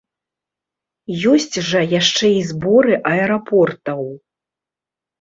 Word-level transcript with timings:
Ёсць 1.33 1.59
жа 1.69 1.81
яшчэ 1.99 2.33
і 2.39 2.41
зборы 2.51 2.93
аэрапортаў. 3.15 4.01